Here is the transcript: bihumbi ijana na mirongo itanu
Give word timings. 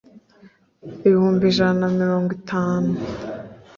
bihumbi 1.01 1.43
ijana 1.51 1.79
na 1.81 1.87
mirongo 1.99 2.29
itanu 2.39 2.91